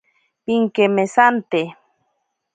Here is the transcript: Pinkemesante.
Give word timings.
Pinkemesante. 0.45 1.61